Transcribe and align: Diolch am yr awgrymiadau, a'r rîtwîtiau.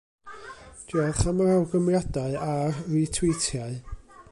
Diolch 0.91 1.19
am 1.33 1.43
yr 1.43 1.51
awgrymiadau, 1.57 2.39
a'r 2.47 2.83
rîtwîtiau. 2.95 3.73